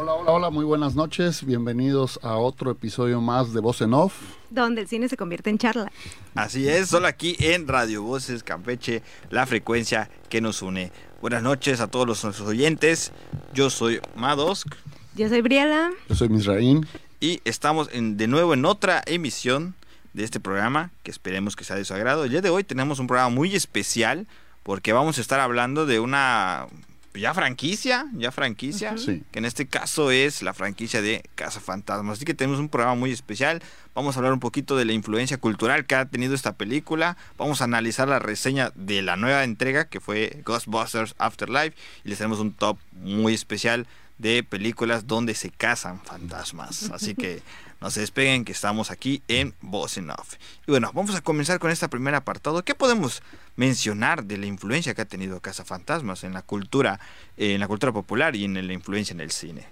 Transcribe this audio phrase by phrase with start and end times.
[0.00, 1.44] Hola, hola, hola, muy buenas noches.
[1.44, 4.14] Bienvenidos a otro episodio más de Voz en Off.
[4.48, 5.92] Donde el cine se convierte en charla.
[6.34, 10.90] Así es, solo aquí en Radio Voces Campeche, la frecuencia que nos une.
[11.20, 13.12] Buenas noches a todos los nuestros oyentes.
[13.52, 14.68] Yo soy Madosk.
[15.16, 15.90] Yo soy Briela.
[16.08, 16.86] Yo soy Misraín.
[17.20, 19.74] Y estamos en- de nuevo en otra emisión
[20.14, 22.24] de este programa que esperemos que sea de su agrado.
[22.24, 24.26] El día de hoy tenemos un programa muy especial
[24.62, 26.68] porque vamos a estar hablando de una
[27.14, 29.22] ya franquicia, ya franquicia, Sí.
[29.32, 32.18] que en este caso es la franquicia de Casa Fantasmas.
[32.18, 33.62] Así que tenemos un programa muy especial.
[33.94, 37.16] Vamos a hablar un poquito de la influencia cultural que ha tenido esta película.
[37.36, 42.18] Vamos a analizar la reseña de la nueva entrega que fue Ghostbusters Afterlife y les
[42.18, 43.86] tenemos un top muy especial
[44.18, 46.90] de películas donde se cazan fantasmas.
[46.90, 47.42] Así que
[47.80, 50.34] no se despeguen que estamos aquí en Voz en Off.
[50.66, 52.64] Y bueno, vamos a comenzar con este primer apartado.
[52.64, 53.22] ¿Qué podemos
[53.56, 57.00] mencionar de la influencia que ha tenido Cazafantasmas en la cultura,
[57.36, 59.66] eh, en la cultura popular y en la influencia en el cine?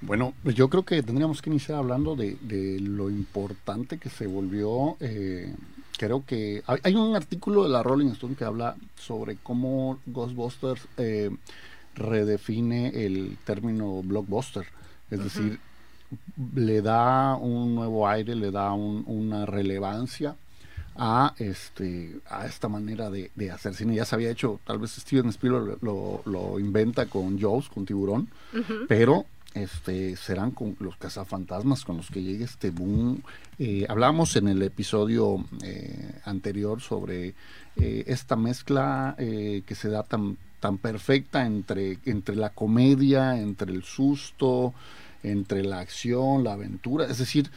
[0.00, 4.26] Bueno, pues yo creo que tendríamos que iniciar hablando de, de lo importante que se
[4.26, 4.96] volvió.
[5.00, 5.54] eh,
[5.96, 10.88] creo que hay, hay un artículo de la Rolling Stone que habla sobre cómo Ghostbusters
[10.96, 11.30] eh,
[11.94, 14.66] redefine el término blockbuster.
[15.10, 15.60] Es decir,
[16.54, 20.36] le da un nuevo aire, le da un- una relevancia
[20.94, 23.94] a este a esta manera de, de hacer cine.
[23.94, 28.28] Ya se había hecho, tal vez Steven Spielberg lo, lo inventa con Jaws, con Tiburón,
[28.88, 33.22] pero este serán con los cazafantasmas con los que llegue este boom.
[33.58, 37.34] Eh, hablamos en el episodio eh, anterior sobre
[37.76, 43.82] eh, esta mezcla que se da tan tan perfecta entre entre la comedia, entre el
[43.82, 44.72] susto,
[45.22, 47.50] entre la acción, la aventura, es decir,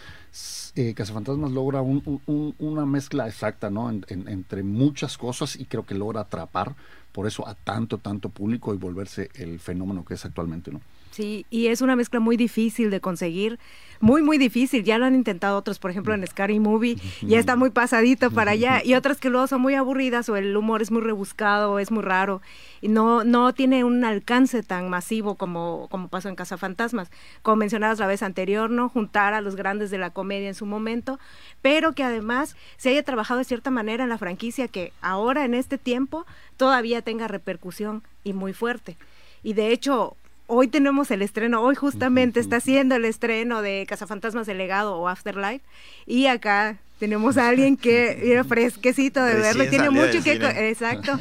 [0.75, 3.89] eh, Cazafantasmas logra un- un- una mezcla exacta, ¿no?
[3.89, 6.75] En- en- entre muchas cosas y creo que logra atrapar
[7.11, 10.81] por eso a tanto, tanto público y volverse el fenómeno que es actualmente, ¿no?
[11.15, 13.57] Sí, y es una mezcla muy difícil de conseguir,
[14.01, 14.83] muy, muy difícil.
[14.83, 18.51] Ya lo han intentado otros, por ejemplo, en Scary Movie, ya está muy pasadito para
[18.51, 21.79] allá, y otras que luego son muy aburridas o el humor es muy rebuscado o
[21.79, 22.41] es muy raro,
[22.81, 27.09] y no, no tiene un alcance tan masivo como, como pasó en Cazafantasmas.
[27.41, 28.89] Como mencionabas la vez anterior, ¿no?
[28.89, 31.17] Juntar a los grandes de la comedia en su momento,
[31.61, 35.53] pero que además se haya trabajado de cierta manera en la franquicia que ahora, en
[35.53, 36.25] este tiempo,
[36.57, 38.97] todavía tenga repercusión y muy fuerte.
[39.43, 40.17] Y de hecho,
[40.47, 45.07] hoy tenemos el estreno, hoy justamente está haciendo el estreno de Cazafantasmas el legado o
[45.07, 45.65] Afterlife
[46.05, 50.33] y acá tenemos a alguien que mira, fresquecito de verlo, tiene mucho que
[50.69, 51.11] exacto,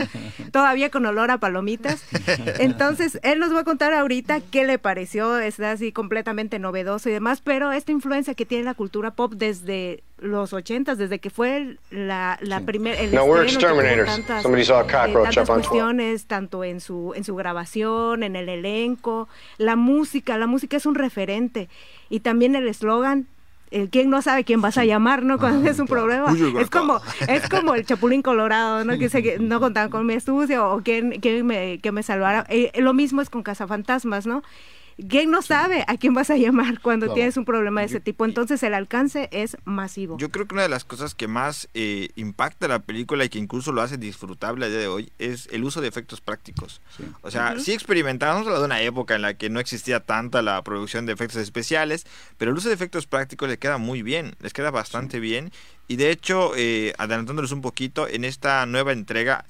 [0.50, 2.02] todavía con olor a palomitas.
[2.58, 7.12] Entonces, él nos va a contar ahorita qué le pareció, está así completamente novedoso y
[7.12, 11.56] demás, pero esta influencia que tiene la cultura pop desde los ochentas, desde que fue
[11.58, 14.08] el- la, la primer el No, we're exterminators.
[14.08, 15.68] tantas- Somebody saw a eh, cockroach tantas up on 12.
[15.68, 19.28] cuestiones, tanto en su, en su grabación, en el elenco,
[19.58, 21.68] la música, la música es un referente.
[22.08, 23.26] Y también el eslogan,
[23.74, 25.38] el quién no sabe quién vas a llamar, ¿no?
[25.38, 26.30] Cuando es un problema.
[26.32, 28.96] Uy, Es como, es como el chapulín colorado, ¿no?
[28.98, 32.46] Que se- no contaban con mi astucia o quién, quién me, que me salvara.
[32.48, 34.42] Eh, lo mismo es con Cazafantasmas, ¿no?
[35.08, 37.14] ¿Quién no sabe a quién vas a llamar cuando Claro.
[37.16, 38.24] tienes un problema de ese tipo?
[38.24, 40.16] Entonces el alcance es masivo.
[40.18, 43.38] Yo creo que una de las cosas que más eh, impacta la película y que
[43.38, 46.80] incluso lo hace disfrutable a día de hoy es el uso de efectos prácticos.
[46.96, 47.04] Sí.
[47.22, 51.06] O sea, sí experimentamos de una época en la que no existía tanta la producción
[51.06, 52.06] de efectos especiales,
[52.38, 55.50] pero el uso de efectos prácticos le queda muy bien, les queda bastante bien.
[55.88, 59.44] Y de hecho, eh, adelantándoles un poquito, en esta nueva entrega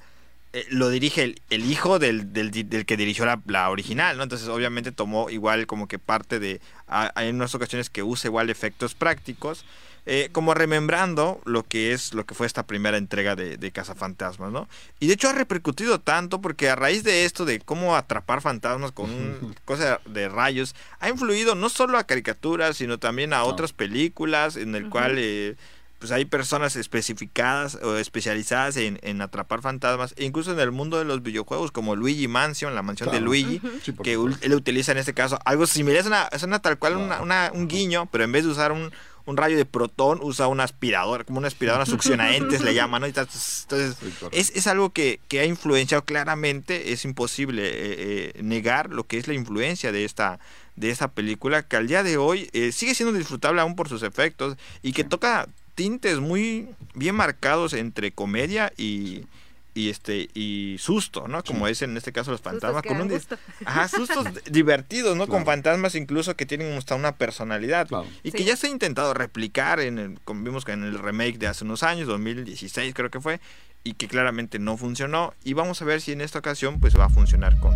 [0.55, 4.17] eh, lo dirige el, el hijo del, del, di- del que dirigió la, la original,
[4.17, 4.23] ¿no?
[4.23, 6.61] Entonces, obviamente tomó igual como que parte de...
[6.87, 9.65] Hay unas ocasiones que usa igual efectos prácticos.
[10.07, 14.51] eh, como remembrando lo que es lo que fue esta primera entrega de, de Cazafantasmas,
[14.51, 14.67] ¿no?
[14.99, 18.91] Y de hecho ha repercutido tanto porque a raíz de esto de cómo atrapar fantasmas
[18.91, 23.73] con un cosa de rayos, ha influido no solo a caricaturas, sino también a otras
[23.73, 25.55] películas en el cual eh,
[25.99, 30.97] pues hay personas especificadas o especializadas en, en atrapar fantasmas, e incluso en el mundo
[30.97, 33.25] de los videojuegos, como Luigi Mansion, la mansión de Claro.
[33.25, 36.77] Luigi, Sí, que él utiliza en este caso algo similar, es una, es una tal
[36.77, 37.23] cual una- Claro.
[37.23, 38.91] una- un guiño, pero en vez de usar un,
[39.27, 43.07] un rayo de protón, usa una aspiradora, como una aspiradora succionaentes le llaman, ¿no?
[43.07, 44.29] Entonces, Sí, correcto.
[44.31, 49.17] es, es algo que, que ha influenciado claramente, es imposible eh, eh, negar lo que
[49.17, 50.39] es la influencia de esta
[50.75, 54.03] de esta película que al día de hoy eh, sigue siendo disfrutable aún por sus
[54.03, 59.25] efectos y que toca tintes muy bien marcados entre comedia y,
[59.73, 61.43] y este y susto, ¿no?
[61.43, 63.37] Como es en este caso los fantasmas con un gusto.
[63.65, 65.27] ajá, sustos divertidos, ¿no?
[65.27, 68.07] Con fantasmas incluso que tienen hasta una personalidad Claro.
[68.23, 71.37] y que ya se ha intentado replicar en el, como vimos que en el remake
[71.37, 73.41] de hace unos años, 2016 creo que fue,
[73.85, 75.33] y que claramente no funcionó.
[75.43, 77.73] Y vamos a ver si en esta ocasión pues va a funcionar con,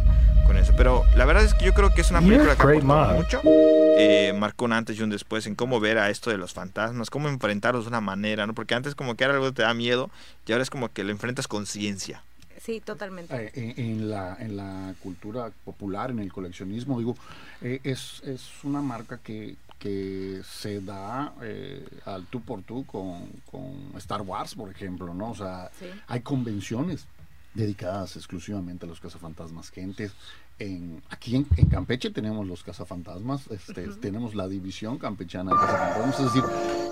[0.47, 0.73] con eso.
[0.75, 3.41] Pero la verdad es que yo creo que es una película que aportó mucho.
[3.45, 7.11] Eh, marcó un antes y un después en cómo ver a esto de los fantasmas,
[7.11, 8.55] cómo enfrentarlos de una manera, ¿no?
[8.55, 10.09] Porque antes como que era algo que te da miedo
[10.47, 12.23] y ahora es como que lo enfrentas con ciencia.
[12.59, 13.51] Sí, totalmente.
[13.53, 17.15] Eh, en, la, en la cultura popular, en el coleccionismo, digo,
[17.61, 23.27] eh, es, es una marca que, que se da eh, al tú por tú con,
[23.49, 25.31] con, Star Wars, por ejemplo, ¿no?
[25.31, 25.71] O sea,
[26.07, 27.07] hay convenciones
[27.53, 29.71] dedicadas exclusivamente a los cazafantasmas.
[29.71, 30.11] Gente,
[30.59, 36.25] en, aquí en, Campeche tenemos los cazafantasmas, este, tenemos la división campechana de cazafantasmas, es
[36.25, 36.43] decir,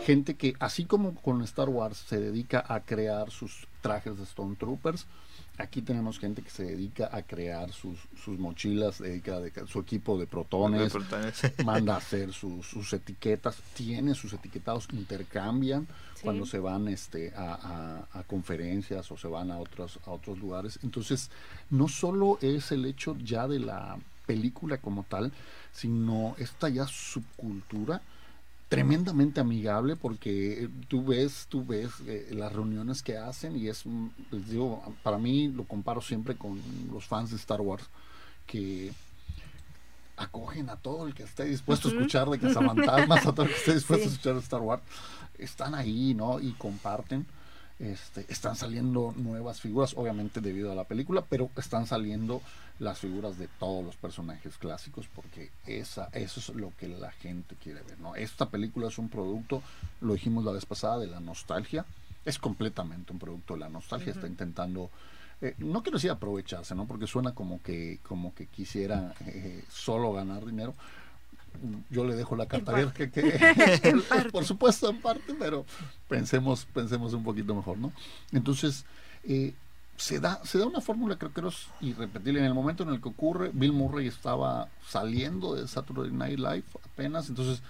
[0.05, 4.55] gente que así como con Star Wars se dedica a crear sus trajes de Stone
[4.55, 5.05] Troopers,
[5.59, 10.17] Aquí tenemos gente que se dedica a crear sus, sus mochilas, dedica de, su equipo
[10.17, 10.93] de protones,
[11.65, 15.87] manda a hacer sus, sus, etiquetas, tiene sus etiquetados, intercambian
[16.21, 20.79] cuando se van este, a, a, conferencias o se van a otros, a otros lugares.
[20.83, 21.31] Entonces,
[21.69, 25.31] no solo es el hecho ya de la película como tal,
[25.71, 28.01] sino esta ya subcultura
[28.69, 33.85] tremendamente amigable porque eh, tú ves, tú ves eh, las reuniones que hacen y es,
[34.31, 36.59] les digo, para mí lo comparo siempre con
[36.91, 37.85] los fans de Star Wars
[38.45, 38.91] que
[40.17, 43.57] acogen a todo el que esté dispuesto a escuchar de cazafantasmas, a todo el que
[43.57, 44.81] esté dispuesto a escuchar de Star Wars,
[45.37, 46.39] están ahí, ¿no?
[46.39, 47.25] Y comparten.
[47.79, 52.41] Este, están saliendo nuevas figuras, obviamente debido a la película, pero están saliendo
[52.79, 57.55] las figuras de todos los personajes clásicos porque esa, eso es lo que la gente
[57.61, 57.99] quiere ver.
[57.99, 58.15] ¿no?
[58.15, 59.61] Esta película es un producto,
[60.01, 61.85] lo dijimos la vez pasada, de la nostalgia.
[62.25, 64.11] Es completamente un producto de la nostalgia.
[64.11, 64.89] Está intentando,
[65.41, 66.87] eh, no quiero decir aprovecharse, ¿no?
[66.87, 70.73] porque suena como que, como que quisiera eh, solo ganar dinero.
[71.89, 74.01] Yo le dejo la carta abierta, que,
[74.31, 75.65] por supuesto en parte, pero
[76.07, 77.91] pensemos, pensemos un poquito mejor, ¿no?
[78.31, 78.85] Entonces,
[79.23, 79.53] eh,
[79.97, 82.39] se da, se da una fórmula creo que es irrepetible.
[82.39, 86.65] En el momento en el que ocurre, Bill Murray estaba saliendo de Saturday Night Live
[86.85, 87.61] apenas, entonces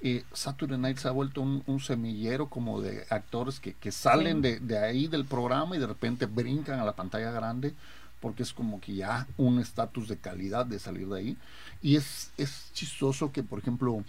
[0.00, 4.58] eh, Saturday Night se ha vuelto un, semillero como de actores que, que salen de,
[4.60, 7.74] de, ahí del programa y de repente brincan a la pantalla grande
[8.20, 11.36] porque es como que ya un estatus de calidad de salir de ahí.
[11.82, 14.04] Y es, es chistoso que, por ejemplo,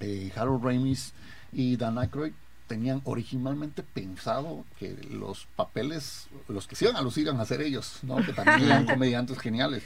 [0.00, 1.12] eh, Harold Ramis
[1.52, 2.32] y Dan Aykroyd
[2.66, 7.60] tenían originalmente pensado que los papeles, los que se iban a lucir iban a ser
[7.60, 8.16] ellos, ¿no?
[8.24, 9.82] que también eran comediantes geniales,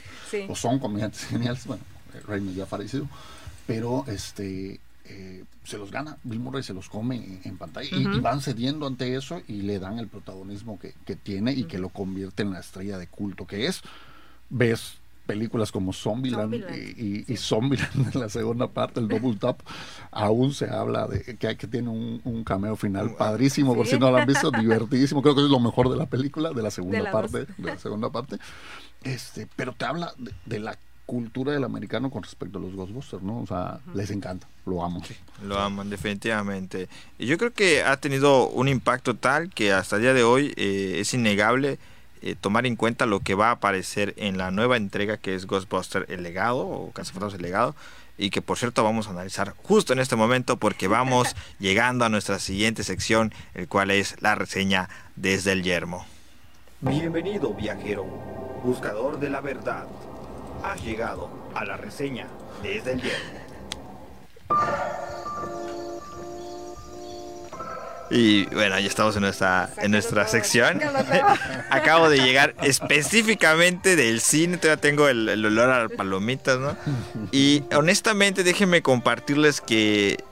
[0.47, 1.83] o son comediantes geniales, bueno,
[2.25, 3.09] Raymond ya ha fallecido,
[3.65, 8.41] pero este eh, se los gana, Bill Murray se los come en, pantalla y, van
[8.41, 12.43] cediendo ante eso y le dan el protagonismo que, que tiene y que lo convierte
[12.43, 13.81] en la estrella de culto que es.
[14.49, 19.59] Ves películas como Zombieland, y, y, Zombieland en la segunda parte, el Double Tap,
[20.09, 24.17] aún se habla de que, que tiene un, cameo final padrísimo, por si no lo
[24.17, 27.45] han visto, divertidísimo, creo que es lo mejor de la película, de la segunda parte,
[27.57, 28.37] de la segunda parte.
[29.03, 30.13] Este, pero te habla
[30.45, 33.39] de, la cultura del americano con respecto a los Ghostbusters, ¿no?
[33.39, 35.01] O sea, les encanta, lo aman.
[35.41, 36.89] lo aman, definitivamente.
[37.17, 40.53] Y yo creo que ha tenido un impacto tal que hasta el día de hoy
[40.57, 41.79] eh, es innegable
[42.21, 45.47] eh, tomar en cuenta lo que va a aparecer en la nueva entrega que es
[45.47, 47.75] Ghostbuster El Legado o Cazafantasmas El Legado
[48.17, 52.09] y que por cierto vamos a analizar justo en este momento porque vamos llegando a
[52.09, 56.05] nuestra siguiente sección, el cual es la reseña desde el yermo.
[56.81, 58.03] Bienvenido viajero,
[58.63, 59.87] buscador de la verdad.
[60.63, 62.27] Has llegado a la reseña
[62.61, 63.47] desde el yermo.
[68.09, 70.81] Y bueno, ya estamos en nuestra, en nuestra sección.
[71.69, 76.77] Acabo de llegar específicamente del cine, todavía tengo el, olor a palomitas, ¿no?
[77.31, 80.23] Y honestamente déjenme compartirles que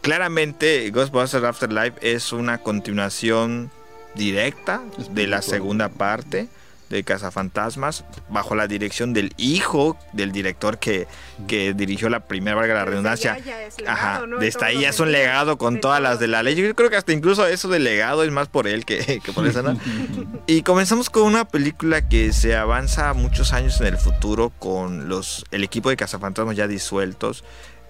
[0.00, 3.70] claramente Ghostbusters Afterlife es una continuación
[4.14, 6.48] directa de la segunda parte
[6.90, 11.06] de Cazafantasmas, bajo la dirección del hijo del director que,
[11.48, 13.38] que dirigió la primera, valga la redundancia.
[13.86, 16.54] Ajá, desde ahí ya es un legado con todas las de la ley.
[16.54, 19.62] Yo creo que hasta incluso eso de legado es más por él que, por esa,
[19.62, 19.78] ¿no?
[20.46, 25.44] y comenzamos con una película que se avanza muchos años en el futuro con los
[25.50, 27.44] el equipo de Cazafantasmas ya disueltos.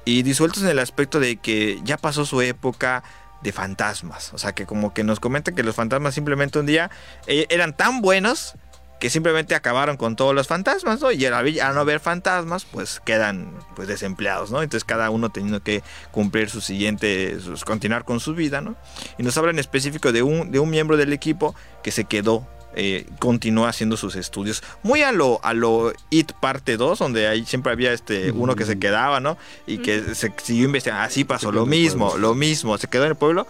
[0.04, 3.02] Y disueltos en el aspecto de que ya pasó su época
[3.42, 4.32] de fantasmas.
[4.32, 6.90] O sea, que como que nos comenta que los fantasmas simplemente un día
[7.26, 8.54] eh, eran tan buenos
[8.98, 11.12] que simplemente acabaron con todos los fantasmas, ¿no?
[11.12, 14.62] Y al, no haber fantasmas, pues quedan pues desempleados, ¿no?
[14.62, 18.76] Entonces cada uno teniendo que cumplir su siguiente, continuar con su vida, ¿no?
[19.18, 22.46] Y nos habla en específico de un, de un miembro del equipo que se quedó
[22.78, 24.62] eh, continúa haciendo sus estudios.
[24.82, 28.66] Muy a lo, a lo It parte 2, donde ahí siempre había este uno que
[28.66, 29.38] se quedaba, ¿no?
[29.66, 31.02] Y que se siguió investigando.
[31.02, 32.76] Así pasó, lo mismo, lo mismo.
[32.76, 33.46] Se quedó en el pueblo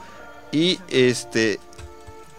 [0.53, 1.59] y este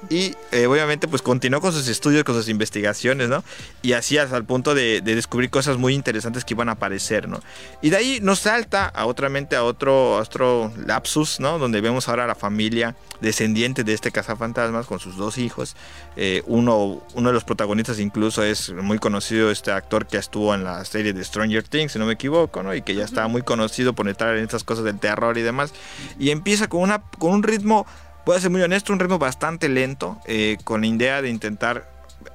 [0.09, 3.43] y eh, obviamente pues continuó con sus estudios, con sus investigaciones, ¿no?
[3.81, 7.39] Y así hasta el punto de, descubrir cosas muy interesantes que iban a aparecer, ¿no?
[7.81, 11.57] Y de ahí nos salta a otra mente a otro, otro lapsus, ¿no?
[11.57, 15.75] Donde vemos ahora a la familia descendiente de este cazafantasmas con sus dos hijos.
[16.15, 20.63] Eh, uno, uno de los protagonistas incluso es muy conocido, este actor que estuvo en
[20.63, 22.73] la serie de Stranger Things, si no me equivoco, ¿no?
[22.75, 25.73] Y que ya está muy conocido por entrar en estas cosas del terror y demás.
[26.19, 27.87] Y empieza con, una, con un ritmo
[28.27, 31.89] Puede ser muy honesto, un ritmo bastante lento, eh, con la idea de intentar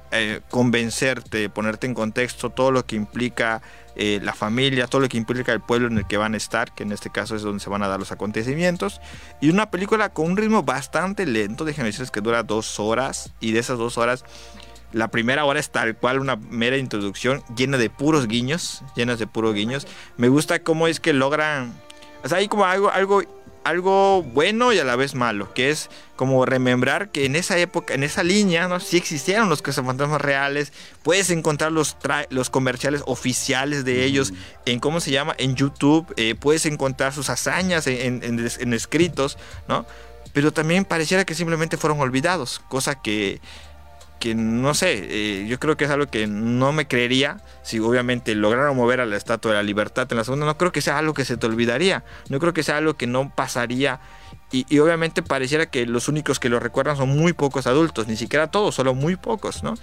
[0.09, 3.61] eh, convencerte, ponerte en contexto todo lo que implica
[3.95, 6.73] eh, la familia, todo lo que implica el pueblo en el que van a estar,
[6.73, 9.01] que en este caso es donde se van a dar los acontecimientos.
[9.39, 13.51] Y una película con un ritmo bastante lento, déjenme decirles que dura dos horas, y
[13.51, 14.25] de esas dos horas
[14.93, 19.27] la primera hora es tal cual una mera introducción llena de puros guiños, llenas de
[19.27, 19.85] puros guiños.
[20.17, 21.71] Me gusta cómo es que logran,
[22.23, 23.21] o sea, hay como algo, algo
[23.63, 27.93] algo bueno y a la vez malo, que es como remembrar que en esa época,
[27.93, 28.79] en esa línea, ¿no?
[28.79, 31.97] sí existieron los cazafantasmas reales, puedes encontrar los,
[32.29, 34.33] los comerciales oficiales de ellos
[34.65, 35.33] en, ¿cómo se llama?
[35.37, 39.37] En YouTube, eh, puedes encontrar sus hazañas en, escritos,
[39.67, 39.85] ¿no?
[40.33, 43.39] Pero también pareciera que simplemente fueron olvidados, cosa que
[44.23, 48.35] que no sé, eh, yo creo que es algo que no me creería si obviamente
[48.35, 50.97] lograron mover a la Estatua de la Libertad en la segunda, no creo que sea
[50.97, 53.99] algo que se te olvidaría, no creo que sea algo que no pasaría.
[54.49, 58.47] Y, obviamente pareciera que los únicos que lo recuerdan son muy pocos adultos, ni siquiera
[58.47, 59.73] todos, solo muy pocos, ¿no?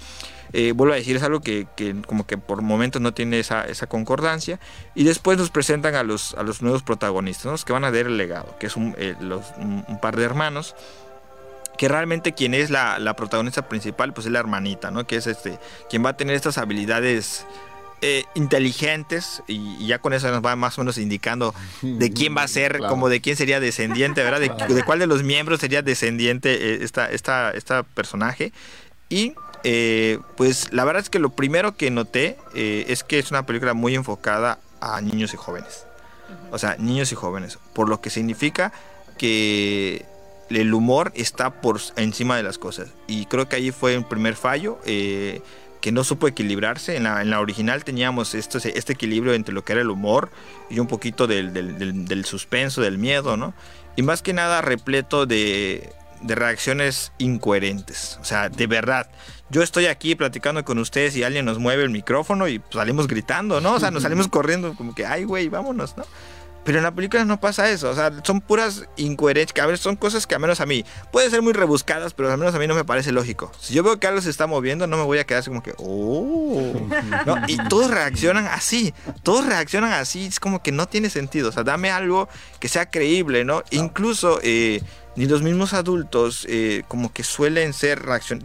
[0.55, 1.67] Eh, vuelvo a decir, es algo que,
[2.07, 4.59] como que por momentos no tiene esa, concordancia.
[4.95, 8.57] Y después nos presentan a los, nuevos protagonistas, los que van a dar el legado,
[8.59, 10.77] que es un, eh, un par de hermanos
[11.77, 15.07] que realmente quien es la, protagonista principal, pues es la hermanita, ¿no?
[15.07, 15.59] Que es este,
[15.89, 17.47] quien va a tener estas habilidades
[18.03, 22.43] eh, inteligentes y, ya con eso nos va más o menos indicando de quién va
[22.43, 24.41] a ser, como de quién sería descendiente, ¿verdad?
[24.41, 28.53] De, cuál de los miembros sería descendiente eh, esta, esta, esta personaje.
[29.09, 29.35] Y
[29.65, 33.75] eh, pues la verdad es que lo primero que noté es que es una película
[33.75, 35.87] muy enfocada a niños y jóvenes.
[36.51, 37.59] O sea, niños y jóvenes.
[37.73, 38.73] Por lo que significa
[39.19, 40.07] que
[40.51, 42.91] el humor está por encima de las cosas.
[43.07, 44.79] Y creo que ahí fue el primer fallo.
[44.85, 45.41] Eh,
[45.81, 46.97] que no supo equilibrarse.
[46.97, 50.31] En la, en la original teníamos esto, este equilibrio entre lo que era el humor
[50.69, 53.55] y un poquito del, del, suspenso, del miedo, ¿no?
[53.97, 55.93] Y más que nada repleto de,
[56.23, 58.19] de, reacciones incoherentes.
[58.21, 59.11] O sea, de verdad.
[59.53, 63.61] Yo estoy aquí platicando con ustedes y alguien nos mueve el micrófono y salimos gritando,
[63.61, 63.75] ¿no?
[63.75, 66.05] O sea, nos salimos corriendo como que, ay, güey, vámonos, ¿no?
[66.65, 69.79] Pero en la película no pasa eso, o sea, son puras incoherencias, que a ver,
[69.79, 72.59] son cosas que al menos a mí, pueden ser muy rebuscadas, pero al menos a
[72.59, 73.51] mí no me parece lógico.
[73.59, 75.63] Si yo veo que algo se está moviendo, no me voy a quedar así como
[75.63, 76.73] que, oh,
[77.27, 77.37] ¿no?
[77.49, 81.65] Y todos reaccionan así, todos reaccionan así, es como que no tiene sentido, o sea,
[81.65, 83.63] dame algo que sea creíble, ¿no?
[83.71, 84.83] Incluso, eh,
[85.17, 88.03] ni los mismos adultos, eh, como que suelen ser,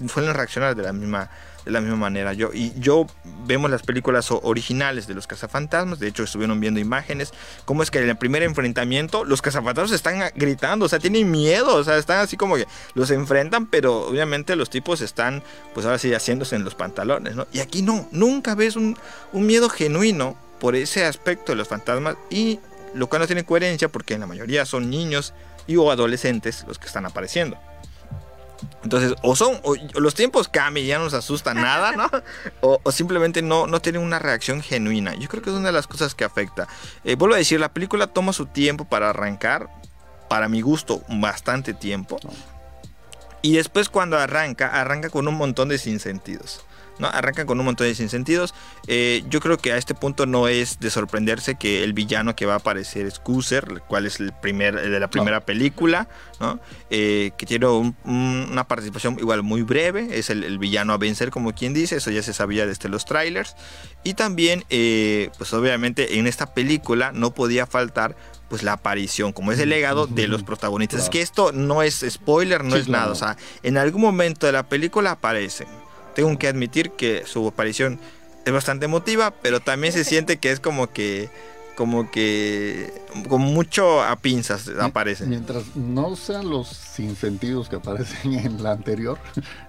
[0.08, 1.30] suelen reaccionar de la misma
[1.66, 2.34] de la misma manera.
[2.34, 3.08] Yo, y yo
[3.46, 7.34] vemos las películas originales de los cazafantasmas, de hecho estuvieron viendo imágenes,
[7.66, 11.76] cómo es que en el primer enfrentamiento los cazafantasmas están gritando, o sea, tienen miedo,
[11.76, 15.44] o sea, están así como que los enfrentan, pero obviamente los tipos están,
[15.74, 17.48] pues ahora sí, haciéndose en los pantalones, ¿no?
[17.52, 18.98] Y aquí no, nunca ves un,
[19.34, 22.60] un miedo genuino por ese aspecto de los fantasmas y
[22.94, 25.34] lo cual no tiene coherencia porque en la mayoría son niños
[25.68, 27.58] y o adolescentes los que están apareciendo.
[28.84, 29.60] Entonces, o son,
[29.96, 32.10] los tiempos cambian y ya no nos asustan nada, ¿no?
[32.62, 35.16] O, simplemente no, no tienen una reacción genuina.
[35.16, 36.68] Yo creo que es una de las cosas que afecta.
[37.04, 39.70] Eh, vuelvo a decir, la película toma su tiempo para arrancar,
[40.30, 42.20] para mi gusto, bastante tiempo.
[43.42, 46.64] Y después cuando arranca, arranca con un montón de sinsentidos.
[47.00, 47.08] ¿No?
[47.08, 48.54] Arrancan con un montón de sinsentidos.
[48.88, 52.46] Eh, yo creo que a este punto no es de sorprenderse que el villano que
[52.46, 56.08] va a aparecer es Cuser, el cual es el, primer, de la primera película,
[56.40, 56.60] ¿no?
[56.90, 61.74] Eh, que tiene una participación igual muy breve, es el, villano a vencer, como quien
[61.74, 63.56] dice, eso ya se sabía desde los trailers.
[64.04, 68.16] Y también, eh, pues obviamente en esta película no podía faltar
[68.50, 71.04] pues la aparición, como es el legado de los protagonistas.
[71.04, 73.12] Es que esto no es spoiler, no es nada.
[73.12, 75.68] O sea, en algún momento de la película aparecen
[76.16, 78.00] tengo que admitir que su aparición
[78.46, 81.30] es bastante emotiva, pero también se siente que es como que
[81.76, 82.90] como que
[83.28, 85.26] con mucho a pinzas aparece.
[85.26, 89.20] Mientras no sean los sinsentidos que aparecen en la anterior.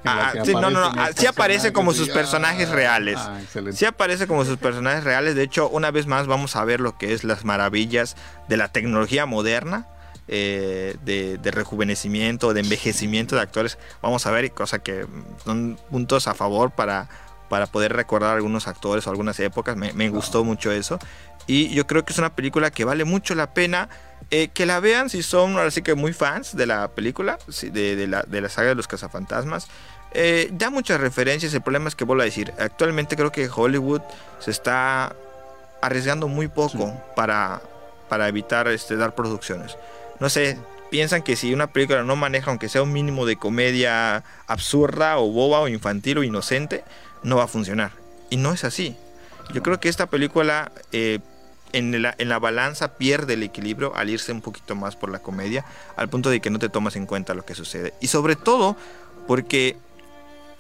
[0.05, 0.93] ah, sí, no, no, no.
[1.17, 3.19] Sí aparece como sus personajes reales.
[3.19, 3.41] Ah,
[3.73, 5.35] sí aparece como sus personajes reales.
[5.35, 8.17] De hecho, una vez más vamos a ver lo que es las maravillas
[8.49, 9.89] de la tecnología moderna.
[10.29, 13.79] Eh, de, rejuvenecimiento, de envejecimiento de actores.
[14.03, 15.07] Vamos a ver, cosa que
[15.45, 17.09] son puntos a favor para,
[17.49, 19.77] para poder recordar algunos actores o algunas épocas.
[19.77, 20.99] Me, gustó mucho eso.
[21.47, 23.89] Y yo creo que es una película que vale mucho la pena
[24.33, 28.23] eh, que la vean si son así que muy fans de la película, de, la,
[28.25, 29.69] de la saga de los cazafantasmas.
[30.13, 34.01] Eh, da muchas referencias, el problema es que vuelvo a decir, actualmente creo que Hollywood
[34.41, 35.15] se está
[35.83, 37.61] arriesgando muy poco para,
[38.09, 39.77] para evitar este, dar producciones.
[40.21, 40.59] No sé,
[40.91, 45.31] piensan que si una película no maneja, aunque sea un mínimo de comedia absurda o
[45.31, 46.85] boba o infantil o inocente,
[47.23, 47.93] no va a funcionar.
[48.31, 48.97] Y no es así.
[49.53, 51.21] Yo creo que esta película eh,
[51.73, 55.21] en, la, en la balanza pierde el equilibrio al irse un poquito más por la
[55.21, 55.65] comedia,
[55.97, 57.93] al punto de que no te tomas en cuenta lo que sucede.
[58.01, 58.77] Y sobre todo
[59.27, 59.77] porque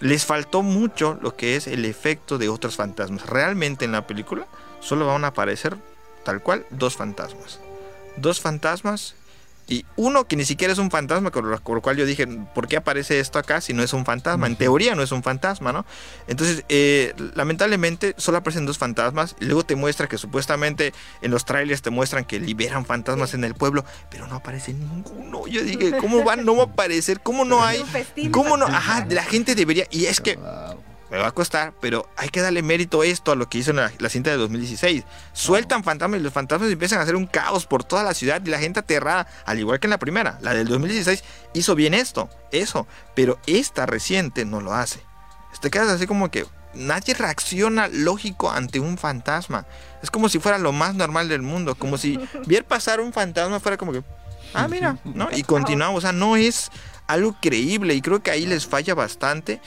[0.00, 3.26] les faltó mucho lo que es el efecto de otros fantasmas.
[3.26, 4.46] Realmente en la película
[4.80, 5.76] solo van a aparecer
[6.24, 7.60] tal cual dos fantasmas.
[8.16, 9.14] Dos fantasmas
[9.68, 12.76] y uno que ni siquiera es un fantasma, con lo, cual yo dije, ¿por qué
[12.76, 14.46] aparece esto acá si no es un fantasma?
[14.46, 15.84] En teoría no es un fantasma, ¿no?
[16.28, 19.34] Entonces, eh, lamentablemente, solo aparecen dos fantasmas.
[19.40, 23.42] Y luego te muestra que supuestamente en los trailers te muestran que liberan fantasmas en
[23.42, 25.46] el pueblo, pero no aparece ninguno.
[25.48, 26.44] Yo dije, ¿cómo van?
[26.44, 27.84] No va a aparecer, ¿cómo no hay?
[28.30, 28.66] ¿Cómo no?
[28.66, 29.86] Ajá, la gente debería.
[29.90, 30.38] Y es que
[31.10, 33.70] me va a costar, pero hay que darle mérito a esto a lo que hizo
[33.70, 35.04] en la, cinta de 2016.
[35.32, 38.50] Sueltan fantasmas y los fantasmas empiezan a hacer un caos por toda la ciudad y
[38.50, 40.38] la gente aterrada, al igual que en la primera.
[40.42, 41.22] La del 2016
[41.54, 45.00] hizo bien esto, eso, pero esta reciente no lo hace.
[45.60, 46.44] Te quedas así como que
[46.74, 49.66] nadie reacciona lógico ante un fantasma.
[50.02, 53.60] Es como si fuera lo más normal del mundo, como si ver pasar un fantasma
[53.60, 54.02] fuera como que,
[54.54, 55.28] ah, mira, ¿no?
[55.32, 56.70] Y continuamos, o sea, no es
[57.06, 59.60] algo creíble y creo que ahí les falla bastante.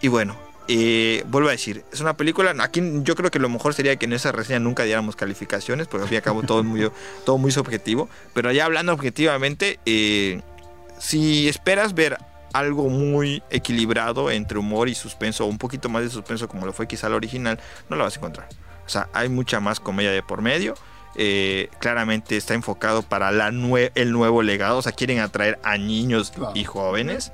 [0.00, 0.36] Y bueno,
[0.68, 2.54] eh, vuelvo a decir, es una película.
[2.60, 6.02] Aquí yo creo que lo mejor sería que en esa reseña nunca diéramos calificaciones, porque
[6.02, 6.90] al fin y al cabo todo, muy,
[7.24, 8.08] todo muy subjetivo.
[8.34, 10.42] Pero ya hablando objetivamente, eh,
[10.98, 12.18] si esperas ver
[12.52, 16.72] algo muy equilibrado entre humor y suspenso, o un poquito más de suspenso como lo
[16.74, 17.58] fue quizá el original,
[17.88, 18.48] no lo vas a encontrar.
[18.84, 20.74] O sea, hay mucha más comedia de por medio.
[21.14, 26.32] Eh, claramente está enfocado para la el nuevo legado, o sea, quieren atraer a niños
[26.54, 27.32] y jóvenes.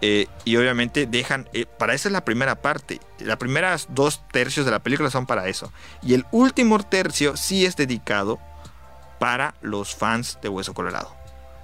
[0.00, 4.66] Eh, y obviamente dejan, eh, para esa es la primera parte, las primeras dos tercios
[4.66, 5.72] de la película son para eso.
[6.02, 8.38] Y el último tercio sí es dedicado
[9.18, 11.14] para los fans de Hueso Colorado.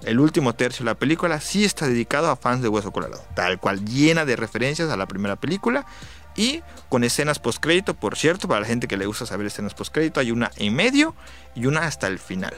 [0.03, 3.59] El último tercio de la película sí está dedicado a fans de Hueso Colorado, tal
[3.59, 5.85] cual llena de referencias a la primera película
[6.35, 10.19] y con escenas postcrédito, por cierto, para la gente que le gusta saber escenas postcrédito,
[10.19, 11.15] hay una en medio
[11.55, 12.53] y una hasta el final.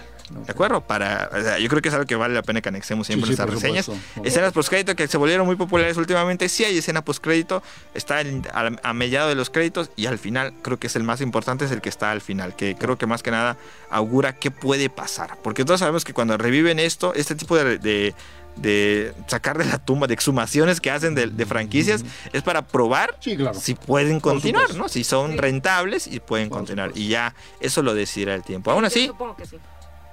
[0.45, 0.81] ¿De acuerdo?
[0.81, 3.49] Para, yo creo que es algo que vale la pena que anexemos siempre en estas
[3.49, 3.91] reseñas.
[4.23, 6.47] Escenas postcrédito que se volvieron muy populares últimamente.
[6.47, 7.61] Sí hay escena postcrédito,
[7.93, 8.21] está
[8.53, 11.65] a, a mediado de los créditos y al final creo que es el más importante,
[11.65, 13.57] es el que está al final, que creo que más que nada
[13.89, 15.37] augura qué puede pasar.
[15.43, 18.15] Porque todos sabemos que cuando reviven esto, este tipo de de
[19.27, 23.17] sacar de la tumba, de exhumaciones que hacen de, franquicias, es para probar
[23.53, 24.89] si pueden continuar, ¿no?
[24.89, 26.91] Si son rentables y pueden continuar.
[26.95, 28.71] Y ya eso lo decidirá el tiempo.
[28.71, 29.11] Aún así,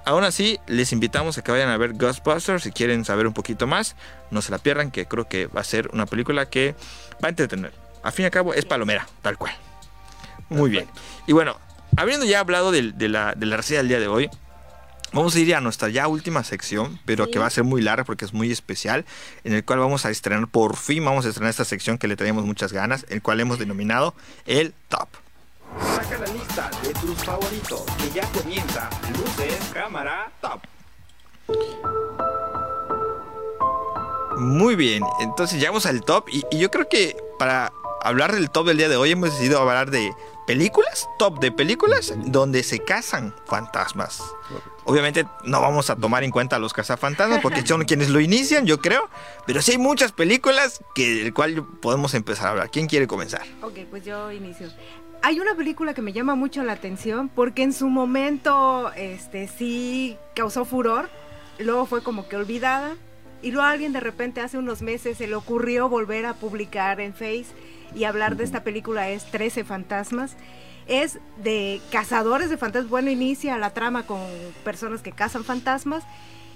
[0.05, 3.67] aún así, les invitamos a que vayan a ver Ghostbusters si quieren saber un poquito
[3.67, 3.95] más.
[4.31, 6.75] No se la pierdan, que creo que va a ser una película que
[7.23, 7.73] va a entretener.
[8.03, 9.53] A fin y al cabo, es palomera, tal cual.
[10.49, 10.87] Muy bien.
[11.27, 11.57] Y bueno,
[11.97, 14.29] habiendo ya hablado de, la, de la del día de hoy,
[15.11, 18.03] Vamos a ir a nuestra ya última sección, pero que va a ser muy larga
[18.03, 19.05] porque es muy especial,
[19.43, 22.15] en el cual vamos a estrenar, por fin vamos a estrenar esta sección que le
[22.15, 24.13] traemos muchas ganas, el cual hemos denominado
[24.45, 25.09] el Top.
[25.95, 30.61] Saca la lista de tus favoritos, que ya comienza Luces, Cámara, Top.
[34.37, 38.67] Muy bien, entonces llegamos al top y, y yo creo que para hablar del top
[38.67, 40.13] del día de hoy hemos decidido hablar de
[40.49, 44.23] películas, top de películas, donde se cazan fantasmas.
[44.83, 48.65] Obviamente no vamos a tomar en cuenta a los cazafantasmas porque son quienes lo inician,
[48.65, 49.11] yo creo.
[49.45, 52.71] Pero sí hay muchas películas que del cual podemos empezar a hablar.
[52.71, 53.43] ¿Quién quiere comenzar?
[53.61, 54.69] Ok, pues yo inicio.
[55.21, 60.17] Hay una película que me llama mucho la atención porque en su momento este, sí
[60.35, 61.11] causó furor,
[61.59, 62.95] luego fue como que olvidada
[63.43, 67.13] y luego alguien de repente hace unos meses se le ocurrió volver a publicar en
[67.13, 67.45] Face
[67.95, 70.35] y hablar de esta película es 13 fantasmas.
[70.87, 72.89] Es de cazadores de fantasmas.
[72.89, 74.21] Bueno, inicia la trama con
[74.63, 76.03] personas que cazan fantasmas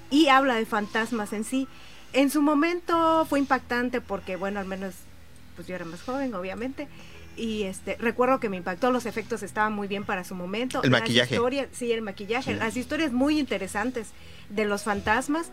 [0.09, 1.67] y habla de fantasmas en sí.
[2.13, 4.93] En su momento fue impactante porque, bueno, al menos
[5.55, 6.87] pues yo era más joven, obviamente.
[7.35, 10.83] Y este, recuerdo que me impactó, los efectos estaban muy bien para su momento.
[10.83, 11.39] El maquillaje.
[11.71, 12.55] sí, el maquillaje.
[12.55, 14.09] Las historias muy interesantes
[14.49, 15.49] de los fantasmas.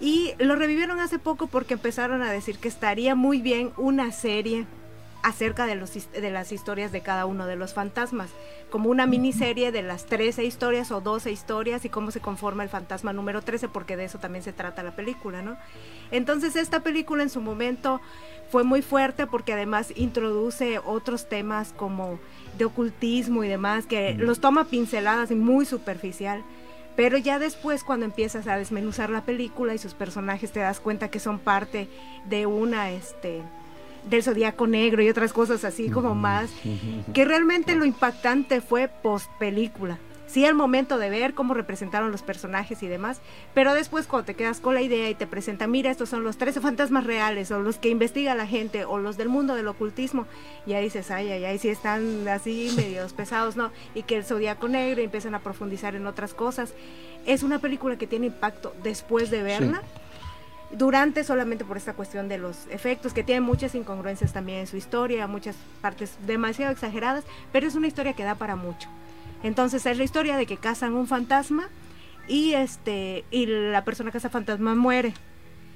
[0.00, 4.66] Y lo revivieron hace poco porque empezaron a decir que estaría muy bien una serie
[5.22, 8.30] acerca de, los, de las historias de cada uno de los fantasmas,
[8.70, 12.68] como una miniserie de las 13 historias o 12 historias y cómo se conforma el
[12.68, 15.56] fantasma número 13, porque de eso también se trata la película, ¿no?
[16.10, 18.00] Entonces esta película en su momento
[18.50, 22.18] fue muy fuerte porque además introduce otros temas como
[22.58, 26.44] de ocultismo y demás, que los toma pinceladas y muy superficial.
[26.96, 31.08] Pero ya después cuando empiezas a desmenuzar la película y sus personajes te das cuenta
[31.08, 31.88] que son parte
[32.26, 33.42] de una, este,
[34.04, 36.50] del zodiaco negro y otras cosas así como más,
[37.14, 39.98] que realmente lo impactante fue post película.
[40.32, 43.20] Sí, el momento de ver cómo representaron los personajes y demás,
[43.52, 46.38] pero después cuando te quedas con la idea y te presenta, mira, estos son los
[46.38, 50.26] 13 fantasmas reales, o los que investiga la gente, o los del mundo del ocultismo,
[50.64, 53.72] ya dices, ay, ay, ay, sí están así medios pesados, ¿no?
[53.94, 56.72] Y que el zodiaco negro y empiezan a profundizar en otras cosas.
[57.26, 59.82] Es una película que tiene impacto después de verla
[60.72, 64.76] durante solamente por esta cuestión de los efectos, que tiene muchas incongruencias también en su
[64.76, 68.88] historia, muchas partes demasiado exageradas, pero es una historia que da para mucho.
[69.42, 71.68] Entonces es la historia de que cazan un fantasma
[72.28, 75.14] y este y la persona que caza fantasma muere.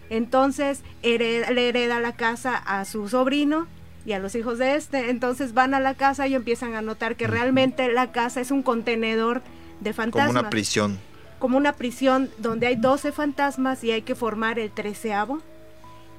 [0.08, 3.66] Entonces le hereda la casa a su sobrino
[4.04, 5.10] y a los hijos de este.
[5.10, 8.62] Entonces van a la casa y empiezan a notar que realmente la casa es un
[8.62, 9.42] contenedor
[9.80, 10.28] de fantasmas.
[10.28, 10.98] Como una prisión
[11.38, 15.40] como una prisión donde hay 12 fantasmas y hay que formar el treceavo.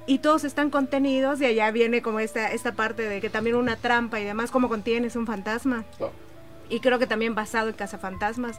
[0.06, 3.76] Y todos están contenidos y allá viene como esta, esta parte de que también una
[3.76, 5.84] trampa y demás, como contienes un fantasma.
[6.70, 8.58] Y creo que también basado en cazafantasmas,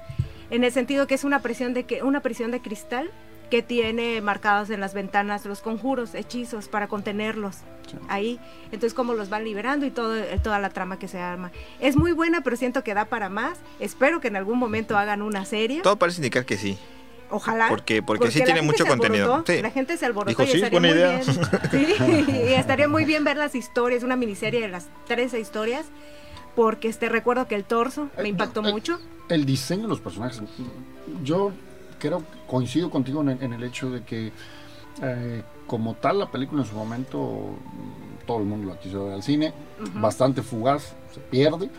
[0.51, 3.09] en el sentido que es una prisión de, que, una prisión de cristal
[3.49, 7.57] que tiene marcados en las ventanas los conjuros, hechizos para contenerlos
[8.07, 8.39] ahí.
[8.65, 11.51] Entonces, cómo los van liberando y todo, toda la trama que se arma.
[11.79, 13.57] Es muy buena, pero siento que da para más.
[13.79, 15.81] Espero que en algún momento hagan una serie.
[15.81, 16.77] Todo parece indicar que sí.
[17.31, 17.67] Ojalá.
[17.69, 19.43] Porque, porque, sí tiene mucho contenido.
[19.61, 21.21] La gente se alborotó y estaría muy bien.
[22.27, 25.85] y estaría muy bien ver las historias, una miniserie de las 13 historias.
[26.55, 28.99] Porque este recuerdo que el torso me impactó mucho.
[29.29, 30.41] El diseño de los personajes.
[31.23, 31.53] Yo
[31.99, 34.31] creo, coincido contigo en, el hecho de que
[35.01, 37.51] eh, como tal la película en su momento
[38.25, 39.53] todo el mundo la quiso ver al cine,
[39.95, 41.69] bastante fugaz, se pierde,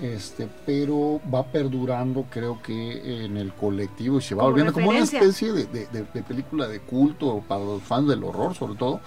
[0.00, 5.00] este, pero va perdurando creo que en el colectivo y se va volviendo como una
[5.00, 5.66] especie de,
[6.26, 9.00] película de culto para los fans del horror sobre todo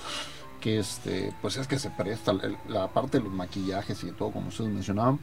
[0.62, 2.32] que este pues es que se presta
[2.68, 5.20] la parte de los maquillajes y todo como ustedes mencionaban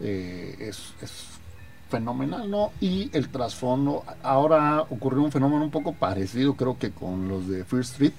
[0.00, 1.26] eh, es, es
[1.88, 2.72] fenomenal, ¿no?
[2.80, 7.64] Y el trasfondo, ahora ocurrió un fenómeno un poco parecido, creo que con los de
[7.64, 8.12] First Street,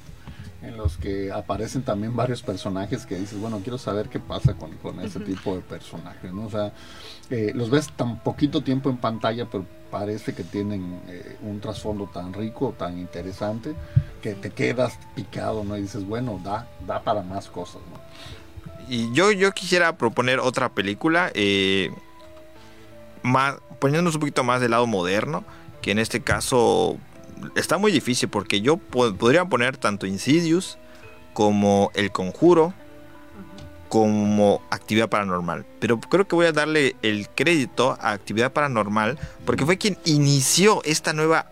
[0.62, 4.76] en los que aparecen también varios personajes que dices, bueno, quiero saber qué pasa con,
[4.78, 6.48] con ese tipo de personajes, ¿no?
[6.48, 6.74] O sea,
[7.30, 12.08] eh, los ves tan poquito tiempo en pantalla, pero parece que tienen eh, un trasfondo
[12.08, 13.74] tan rico, tan interesante,
[14.22, 15.78] que te quedas picado, ¿no?
[15.78, 18.00] Y dices, bueno, da, da para más cosas, ¿no?
[18.90, 21.92] Y yo, yo quisiera proponer otra película, eh,
[23.80, 25.44] poniéndonos un poquito más del lado moderno,
[25.82, 26.98] que en este caso
[27.56, 30.78] está muy difícil porque yo podría poner tanto Insidious
[31.34, 32.74] como El Conjuro
[33.88, 35.66] como Actividad Paranormal.
[35.80, 40.82] Pero creo que voy a darle el crédito a Actividad Paranormal porque fue quien inició
[40.84, 41.52] esta nueva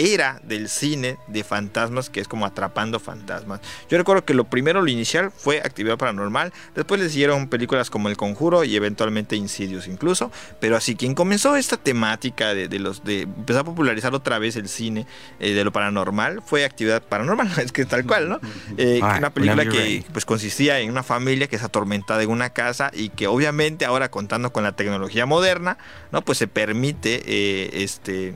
[0.00, 3.60] era del cine de fantasmas que es como atrapando fantasmas.
[3.88, 6.52] Yo recuerdo que lo primero, lo inicial, fue Actividad Paranormal.
[6.74, 10.32] Después le siguieron películas como El Conjuro y eventualmente Insidious incluso.
[10.58, 14.68] Pero así, quien comenzó esta temática de, los de empezar a popularizar otra vez el
[14.68, 15.06] cine
[15.38, 17.50] eh, de lo paranormal fue Actividad Paranormal.
[17.58, 18.40] es que tal cual, ¿no?
[18.78, 22.90] Eh, una película que pues consistía en una familia que es atormentada en una casa
[22.94, 25.76] y que obviamente ahora contando con la tecnología moderna,
[26.10, 26.22] ¿no?
[26.22, 28.34] Pues se permite eh, este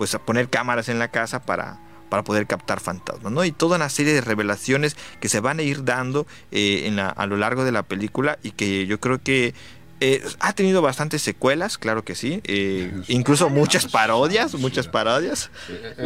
[0.00, 3.44] pues a poner cámaras en la casa para, para poder captar fantasmas, ¿no?
[3.44, 7.26] Y toda una serie de revelaciones que se van a ir dando eh, en a
[7.26, 9.52] lo largo de la película y que yo creo que
[10.00, 15.50] eh, ha tenido bastantes secuelas, claro que sí, eh, incluso muchas parodias, muchas parodias.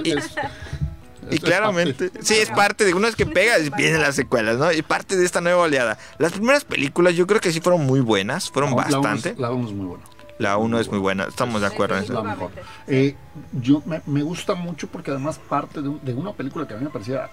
[0.03, 4.73] Y, claramente, sí, es parte de una vez que pega y vienen las secuelas, ¿no?
[4.73, 5.99] Y parte de esta nueva oleada.
[6.19, 9.37] Las primeras películas yo creo que sí fueron muy buenas, fueron bastante.
[9.39, 10.14] La 1 es muy buena.
[10.39, 12.51] La 1 es muy buena, estamos de acuerdo en eso.
[12.87, 13.15] Eh,
[13.53, 17.31] yo me, gusta mucho porque además parte de, una película que a mí me parecía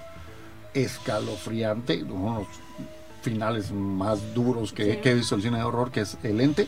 [0.74, 2.48] escalofriante, uno de los
[3.22, 6.68] finales más duros que, he visto el cine de horror, que es El Ente,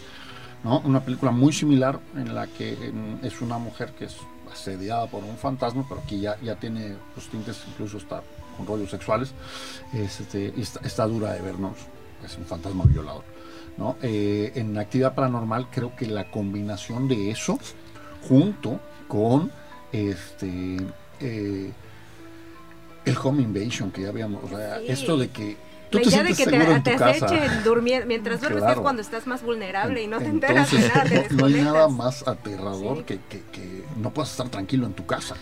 [0.64, 0.80] ¿no?
[0.80, 2.92] una película muy similar en la que
[3.22, 4.18] es una mujer que es
[4.52, 8.24] asediada por un fantasma, pero aquí ya, ya tiene los tintes, incluso está
[8.58, 9.34] con rollos sexuales,
[9.94, 11.78] este, está, está dura de vernos,
[12.24, 13.24] es un fantasma violador.
[13.78, 13.98] ¿No?
[14.02, 17.60] Eh, en actividad paranormal creo que la combinación de eso
[18.28, 19.52] junto con
[19.92, 20.78] este
[21.20, 21.72] eh,
[23.06, 24.42] el home invasion que ya habíamos,
[24.88, 25.58] esto de que
[25.90, 28.80] tú la te idea de que te, te acechen durmiendo, mientras duermes Claro.
[28.80, 31.54] es cuando estás más vulnerable y no te enteras de nada, te no, no hay
[31.56, 33.04] nada más aterrador Sí.
[33.04, 35.36] que, que- que no puedas estar tranquilo en tu casa,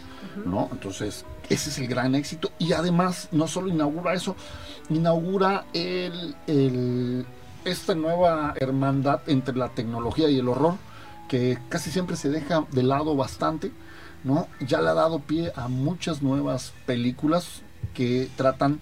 [0.45, 0.69] ¿no?
[0.71, 2.51] Entonces, ese es el gran éxito.
[2.57, 4.35] Y además, no solo inaugura eso,
[4.89, 7.25] inaugura el, el-
[7.65, 10.75] esta nueva hermandad entre la tecnología y el horror,
[11.29, 13.71] que casi siempre se deja de lado bastante,
[14.23, 14.47] ¿no?
[14.59, 17.61] Ya le ha dado pie a muchas nuevas películas
[17.93, 18.79] que tratan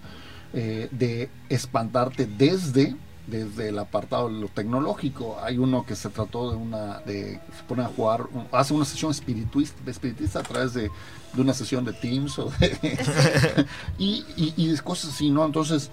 [0.52, 5.38] eh, de espantarte desde desde el apartado de lo tecnológico.
[5.40, 9.12] Hay uno que se trató de una, de, se pone a jugar, hace una sesión
[9.12, 10.90] espirituista, espiritista a través de,
[11.32, 12.76] de una sesión de Teams o de-
[13.98, 15.44] y, y, y cosas así, ¿no?
[15.44, 15.90] Entonces,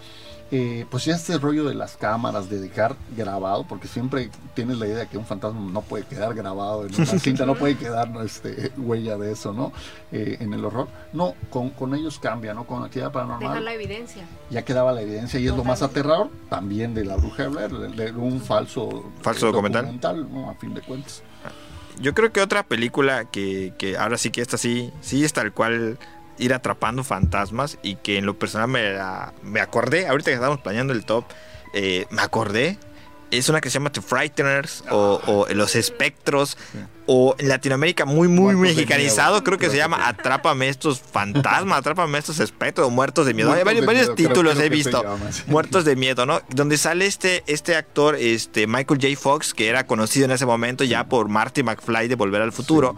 [0.51, 4.87] eh, pues ya este rollo de las cámaras, de dejar grabado, porque siempre tienes la
[4.87, 8.09] idea de que un fantasma no puede quedar grabado en una cinta, no puede quedar
[8.09, 8.21] ¿no?
[8.21, 9.73] este, huella de eso, ¿no?
[10.11, 10.87] Eh, en el horror.
[11.11, 12.65] No, con, con ellos cambia, ¿no?
[12.65, 14.23] Con actividad paranormal Dejar la evidencia.
[14.49, 17.71] ya quedaba la evidencia y es lo más aterrador también de la bruja de Blair,
[17.71, 20.27] de, de un falso, Falso eh, documental.
[20.31, 20.49] ¿no?
[20.49, 21.23] a fin de cuentas.
[21.99, 25.51] Yo creo que otra película que, que ahora sí que esta sí, sí es tal
[25.51, 25.97] cual
[26.37, 28.93] ir atrapando fantasmas y que en lo personal me,
[29.43, 31.25] me acordé, ahorita que estábamos planeando el top,
[31.73, 32.77] eh, me acordé,
[33.29, 36.57] es una que se llama The Frighteners o, o Los Espectros
[37.07, 40.07] o en Latinoamérica muy muy Muertos mexicanizado, creo que se llama.
[40.07, 43.51] Atrápame estos fantasmas, Atrápame estos espectros o Muertos de Miedo.
[43.51, 45.03] Hay varios, de varios miedo, creo- títulos he visto.
[45.47, 46.41] Muertos de miedo, ¿no?
[46.49, 49.19] Donde sale este, este actor, este Michael J.
[49.19, 52.95] Fox, que era conocido en ese momento ya por Marty McFly de Volver al Futuro.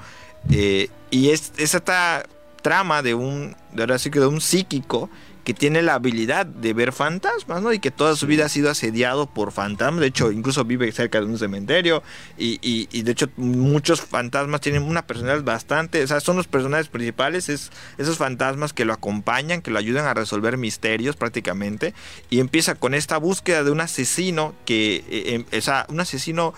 [0.51, 2.23] Eh, y es, es esta
[2.61, 5.09] trama de un, de ahora sí que de un psíquico
[5.45, 7.73] que tiene la habilidad de ver fantasmas, ¿no?
[7.73, 10.01] Y que toda su vida ha sido asediado por fantasmas.
[10.01, 12.03] De hecho, incluso vive cerca de un cementerio.
[12.37, 16.03] Y, y- y de hecho, muchos fantasmas tienen una personalidad bastante.
[16.03, 17.49] O sea, son los personajes principales.
[17.49, 21.95] Es esos fantasmas que lo acompañan, que lo ayudan a resolver misterios prácticamente.
[22.29, 24.97] Y empieza con esta búsqueda de un asesino que.
[25.09, 26.53] eh, em- o sea, un asesino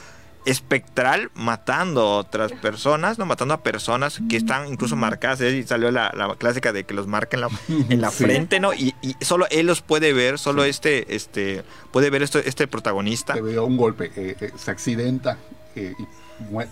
[0.46, 5.42] espectral matando a otras personas, no matando a personas que están incluso marcadas.
[5.42, 7.50] Y salió la, la clásica de que los marca en la,
[7.90, 8.24] en la Sí.
[8.26, 8.74] frente, ¿no?
[8.74, 13.36] Y, y solo él los puede ver, solo este, este, puede ver esto, este protagonista.
[13.36, 15.38] Le dio un golpe, eh, eh, se accidenta
[15.76, 16.06] eh, y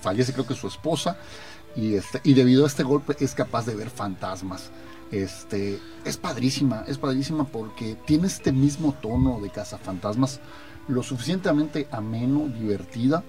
[0.02, 1.18] fallece creo que su esposa
[1.76, 4.72] y, este, y debido a este golpe es capaz de ver fantasmas.
[5.12, 10.40] Este, es padrísima, es padrísima porque tiene este mismo tono de cazafantasmas,
[10.88, 13.24] lo suficientemente ameno, divertida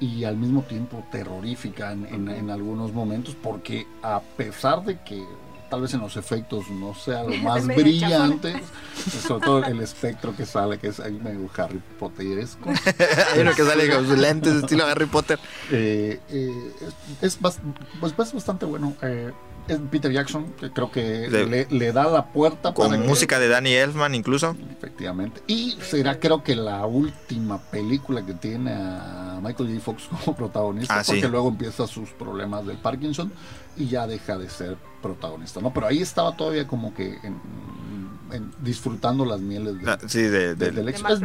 [0.00, 5.22] y al mismo tiempo terrorífica en, en- en algunos momentos, porque a pesar de que
[5.68, 8.60] tal vez en los efectos no sea lo más brillante,
[8.96, 12.70] sobre todo el espectro que sale, que es ahí medio Harry Potteresco,
[13.34, 15.38] Hay uno que sale con sus lentes estilo Harry Potter.
[15.70, 16.72] eh, eh,
[17.20, 17.58] es, es bas-
[18.00, 18.94] pues, es bastante bueno.
[19.02, 19.30] eh,
[19.72, 23.08] es Peter Jackson, que creo que De- le, le da la puerta Con para que-
[23.08, 24.56] música de Danny Elfman incluso.
[24.76, 25.40] Efectivamente.
[25.46, 29.80] Y será creo que la última película que tiene a Michael J.
[29.80, 31.12] Fox como protagonista, Ah, sí.
[31.12, 33.32] porque luego empieza sus problemas del Parkinson
[33.76, 35.72] y ya deja de ser protagonista, ¿no?
[35.72, 37.40] Pero ahí estaba todavía como que en-
[38.32, 41.12] en- disfrutando las mieles de- Ah, Sí, de, de- de- del de éxito.
[41.12, 41.20] Es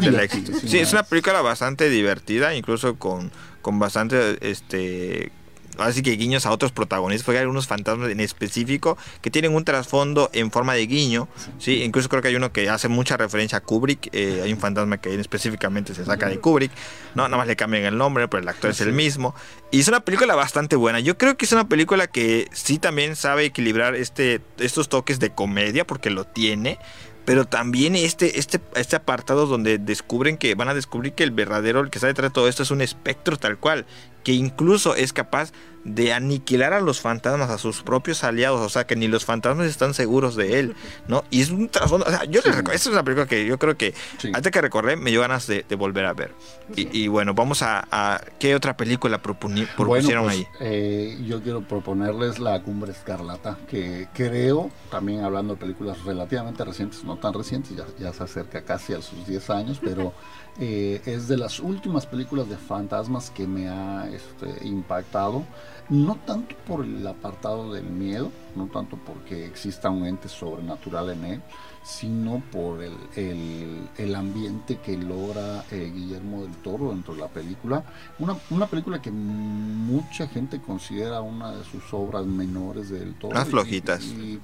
[0.61, 0.69] del.
[0.69, 3.31] Sí, es una película bastante divertida, incluso con,
[3.61, 5.31] con bastante este
[5.79, 9.63] así que guiños a otros protagonistas, porque hay algunos fantasmas en específico que tienen un
[9.63, 11.27] trasfondo en forma de guiño,
[11.59, 14.59] sí, incluso creo que hay uno que hace mucha referencia a Kubrick, eh, hay un
[14.59, 16.71] fantasma que específicamente se saca de Kubrick,
[17.15, 19.35] no, nada más le cambian el nombre, pero el actor es el mismo,
[19.71, 23.15] y es una película bastante buena, yo creo que es una película que sí también
[23.15, 26.79] sabe equilibrar este, estos toques de comedia, porque lo tiene,
[27.25, 31.81] pero también este, este, este apartado donde descubren que van a descubrir que el verdadero,
[31.81, 33.85] el que está detrás de todo esto es un espectro tal cual,
[34.25, 35.53] que incluso es capaz
[35.85, 39.67] de aniquilar a los fantasmas, a sus propios aliados, o sea que ni los fantasmas
[39.67, 40.75] están seguros de él,
[41.07, 41.23] ¿no?
[41.29, 43.59] Y es un trasfondo, o sea, yo les recuerdo, esta es una película que yo
[43.59, 44.31] creo que Sí.
[44.33, 46.31] antes que recordé me dio ganas de, de volver a ver.
[46.75, 50.47] Y, y bueno, vamos a, a- ¿qué otra película propusieron pues, ahí?
[50.59, 57.03] eh, yo quiero proponerles La Cumbre Escarlata, que creo, también hablando de películas relativamente recientes,
[57.03, 60.13] no tan recientes, ya, ya se acerca casi a sus 10 años, pero
[60.59, 65.43] eh, es de las últimas películas de fantasmas que me ha este, impactado.
[65.89, 71.25] No tanto por el apartado del miedo, no tanto porque exista un ente sobrenatural en
[71.25, 71.41] él,
[71.83, 77.27] sino por el, el- el ambiente que logra eh, Guillermo del Toro dentro de la
[77.27, 77.83] película.
[78.17, 83.35] Una, una película que mucha gente considera una de sus obras menores del Toro.
[83.47, 84.03] Y- flojitas.
[84.03, 84.39] Y,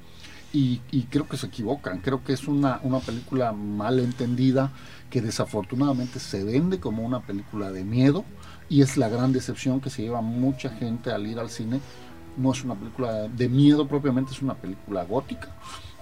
[0.53, 1.99] y- y creo que se equivocan.
[2.01, 4.71] Creo que es una, una película mal entendida
[5.09, 8.23] que desafortunadamente se vende como una película de miedo
[8.71, 11.79] y es la gran decepción que se lleva mucha gente al ir al cine.
[12.37, 15.49] No es una película de miedo propiamente, es una película gótica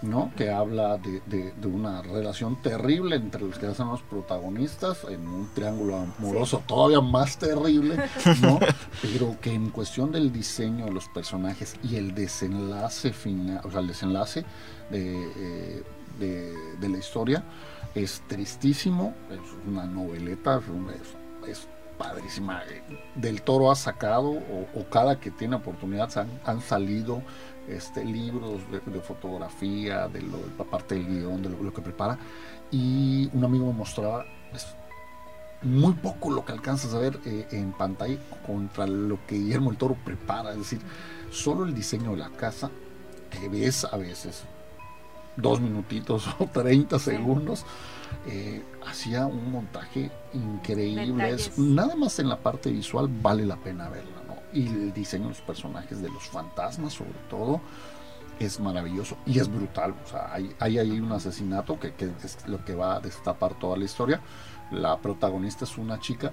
[0.01, 0.31] ¿no?
[0.37, 5.27] Que habla de, de- de una relación terrible entre los que son los protagonistas, en
[5.27, 7.97] un triángulo amoroso todavía más terrible,
[8.41, 8.59] ¿no?
[9.01, 13.81] Pero que en cuestión del diseño de los personajes y el desenlace final, o sea,
[13.81, 14.45] el desenlace
[14.89, 15.83] de, eh,
[16.17, 17.43] de, de la historia
[17.93, 20.61] es tristísimo, es una noveleta,
[21.43, 21.67] es, es
[21.99, 22.63] padrísima.
[23.13, 27.21] Del Toro ha sacado, o, cada que tiene oportunidad, han, han salido
[27.67, 30.23] este, libros de, fotografía, de
[30.57, 32.17] la parte del guion, de lo, que prepara.
[32.71, 34.65] Y un amigo me mostraba es
[35.61, 39.77] muy poco lo que alcanzas a ver eh, en pantalla contra lo que Guillermo el
[39.77, 40.51] Toro prepara.
[40.51, 40.79] Es decir,
[41.29, 42.71] solo el diseño de la casa,
[43.29, 44.43] que ves a veces
[45.35, 47.65] dos minutitos o 30 segundos,
[48.27, 51.29] eh, hacía un montaje increíble.
[51.29, 54.35] Es- nada más en la parte visual vale la pena verla, ¿no?
[54.53, 57.61] Y el diseño de los personajes, de los fantasmas sobre todo,
[58.39, 59.93] es maravilloso y es brutal.
[60.05, 63.53] O sea, hay, hay ahí un asesinato que, que es lo que va a destapar
[63.59, 64.21] toda la historia.
[64.71, 66.31] La protagonista es una chica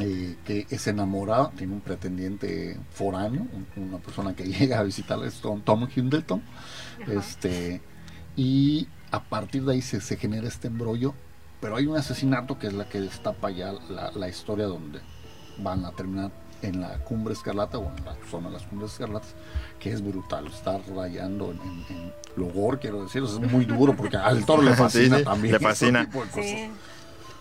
[0.00, 5.26] eh, que es enamorada, tiene un pretendiente foráneo, un- una persona que llega a visitarla,
[5.26, 6.42] es Tom, Tom Hiddleston.
[7.06, 7.80] Este,
[8.36, 11.14] y a partir de ahí se, se genera este embrollo,
[11.60, 15.00] pero hay un asesinato que es la que destapa ya la, la historia donde
[15.58, 16.30] van a terminar
[16.62, 19.34] en la cumbre escarlata o en la zona de las cumbres escarlatas,
[19.78, 23.94] que es brutal, está rayando en, en, en lo gore, quiero decir, es muy duro
[23.94, 25.52] porque al toro le Sí, fascina sí, también.
[25.54, 26.08] le fascina.
[26.34, 26.70] Sí.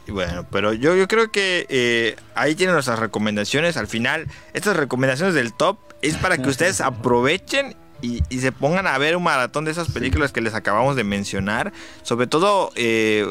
[0.06, 3.78] Y bueno, pero yo, yo creo que eh, ahí tienen nuestras recomendaciones.
[3.78, 8.86] Al final, estas recomendaciones del top es para que ustedes aprovechen y, y se pongan
[8.86, 11.74] a ver un maratón de esas películas que les acabamos de mencionar.
[12.04, 13.26] Sobre todo eh,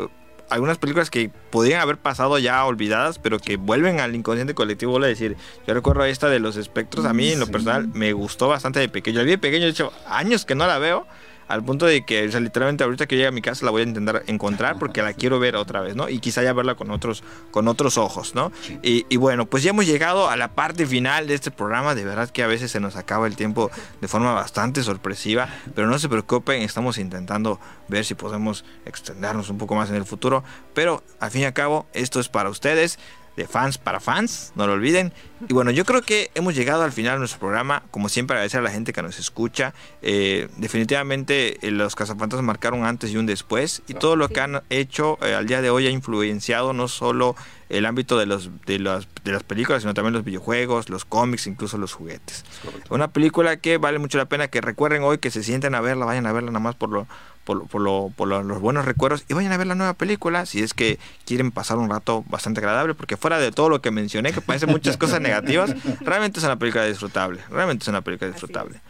[0.51, 4.93] algunas películas que podrían haber pasado ya olvidadas, pero que vuelven al inconsciente colectivo.
[4.93, 7.05] Vuelvo a decir, yo recuerdo esta de los espectros.
[7.07, 7.53] A mí, en lo Sí.
[7.53, 9.19] personal, me gustó bastante de pequeño.
[9.19, 11.07] La vi de pequeño, de hecho, años que no la veo.
[11.53, 13.83] Al punto de que, o sea, literalmente ahorita que llegue a mi casa la voy
[13.83, 16.09] a intentar encontrar porque la quiero ver otra vez, ¿no?
[16.09, 18.51] Y quizá ya verla con otros, con otros ojos, ¿no?
[18.63, 18.79] Sí.
[18.83, 21.95] Y, y bueno, pues ya hemos llegado a la parte final de este programa.
[21.95, 25.47] De verdad que a veces se nos acaba el tiempo de forma bastante sorpresiva.
[25.75, 30.07] Pero no se preocupen, estamos intentando ver si podemos extendernos un poco más en el
[30.07, 30.43] futuro.
[30.73, 32.99] Pero al fin y al cabo, esto es para ustedes.
[33.37, 35.13] De fans para fans, no lo olviden.
[35.49, 37.83] Y bueno, yo creo que hemos llegado al final de nuestro programa.
[37.91, 39.73] Como siempre, agradecer a la gente que nos escucha.
[40.03, 43.83] Eh, definitivamente, eh, los cazafantasmas marcaron un antes y un después.
[43.89, 47.35] Y todo lo que han hecho eh, al día de hoy ha influenciado no solo
[47.73, 51.47] el ámbito de, los, de, las, de las películas, sino también los videojuegos, los cómics,
[51.47, 52.45] incluso los juguetes.
[52.91, 56.05] Una película que vale mucho la pena que recuerden hoy, que se sienten a verla,
[56.05, 57.07] vayan a verla nada más por, lo,
[57.45, 60.47] por, por, lo- por lo- los buenos recuerdos y vayan a ver la nueva película
[60.47, 63.91] si es que quieren pasar un rato bastante agradable, porque fuera de todo lo que
[63.91, 68.31] mencioné, que parece muchas cosas negativas, realmente es una película disfrutable, realmente es una película
[68.31, 68.81] disfrutable.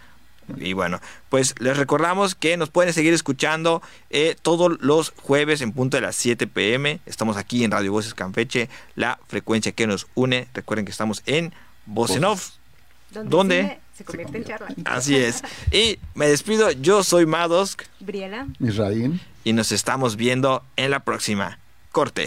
[0.57, 5.73] Y bueno, pues les recordamos que nos pueden seguir escuchando eh, todos los jueves en
[5.73, 6.99] punto de las 7 pm.
[7.07, 10.49] Estamos aquí en Radio Voces Campeche, la frecuencia que nos une.
[10.53, 11.55] Recuerden que estamos en
[11.87, 12.51] Voz en Off.
[13.13, 13.81] Donde ¿Dónde?
[14.03, 14.69] Se convierte en charla.
[14.85, 15.43] Así es.
[15.71, 18.49] Y me despido, yo soy Madosk Briela.
[18.59, 19.21] Israel.
[19.45, 21.59] y nos estamos viendo en la próxima.
[21.93, 22.27] Corte.